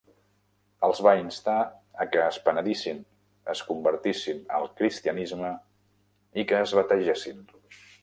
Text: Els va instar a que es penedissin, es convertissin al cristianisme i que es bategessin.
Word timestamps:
Els 0.85 1.01
va 1.07 1.11
instar 1.23 1.57
a 2.05 2.07
que 2.15 2.23
es 2.31 2.39
penedissin, 2.47 3.03
es 3.55 3.63
convertissin 3.69 4.43
al 4.61 4.69
cristianisme 4.83 5.55
i 6.45 6.51
que 6.53 6.67
es 6.67 6.79
bategessin. 6.83 7.51